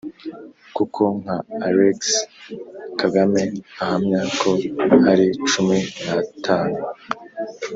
kuko 0.75 1.01
nka 1.21 1.37
Alexis 1.67 2.17
Kagame 2.99 3.41
ahamya 3.83 4.19
ko 4.39 4.49
ari 5.11 5.25
cumi 5.51 5.77
n’atanu 6.03 6.79